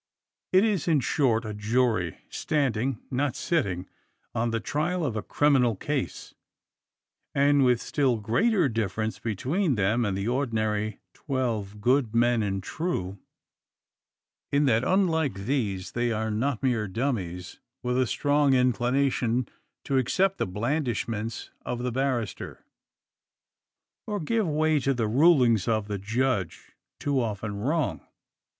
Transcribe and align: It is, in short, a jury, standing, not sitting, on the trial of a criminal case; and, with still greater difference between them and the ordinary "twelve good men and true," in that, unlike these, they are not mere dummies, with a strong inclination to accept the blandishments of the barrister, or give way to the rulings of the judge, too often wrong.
It 0.51 0.63
is, 0.65 0.87
in 0.87 0.99
short, 1.01 1.45
a 1.45 1.53
jury, 1.53 2.17
standing, 2.27 3.03
not 3.11 3.35
sitting, 3.35 3.87
on 4.33 4.49
the 4.49 4.59
trial 4.59 5.05
of 5.05 5.15
a 5.15 5.21
criminal 5.21 5.75
case; 5.75 6.33
and, 7.35 7.63
with 7.63 7.79
still 7.79 8.17
greater 8.17 8.67
difference 8.67 9.19
between 9.19 9.75
them 9.75 10.03
and 10.03 10.17
the 10.17 10.27
ordinary 10.27 10.97
"twelve 11.13 11.81
good 11.81 12.15
men 12.15 12.41
and 12.41 12.63
true," 12.63 13.19
in 14.51 14.65
that, 14.65 14.83
unlike 14.83 15.35
these, 15.35 15.91
they 15.91 16.11
are 16.11 16.31
not 16.31 16.63
mere 16.63 16.87
dummies, 16.87 17.59
with 17.83 17.99
a 18.01 18.07
strong 18.07 18.55
inclination 18.55 19.47
to 19.83 19.99
accept 19.99 20.39
the 20.39 20.47
blandishments 20.47 21.51
of 21.63 21.83
the 21.83 21.91
barrister, 21.91 22.65
or 24.07 24.19
give 24.19 24.47
way 24.47 24.79
to 24.79 24.95
the 24.95 25.07
rulings 25.07 25.67
of 25.67 25.87
the 25.87 25.99
judge, 25.99 26.71
too 26.99 27.21
often 27.21 27.55
wrong. 27.55 28.01